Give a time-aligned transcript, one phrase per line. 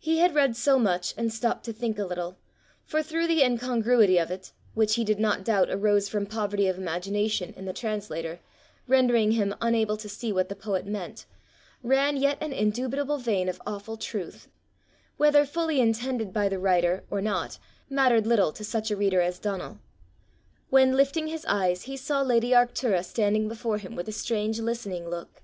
[0.00, 2.36] He had read so much, and stopped to think a little;
[2.84, 6.76] for through the incongruity of it, which he did not doubt arose from poverty of
[6.78, 8.40] imagination in the translator,
[8.88, 11.26] rendering him unable to see what the poet meant,
[11.84, 14.48] ran yet an indubitable vein of awful truth,
[15.16, 19.38] whether fully intended by the writer or not mattered little to such a reader as
[19.38, 19.78] Donal
[20.70, 25.08] when, lifting his eyes, he saw lady Arctura standing before him with a strange listening
[25.08, 25.42] look.